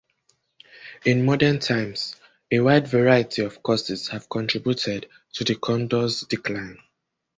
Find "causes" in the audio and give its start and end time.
3.61-4.07